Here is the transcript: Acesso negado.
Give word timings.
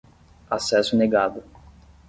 Acesso 0.49 0.97
negado. 0.97 1.43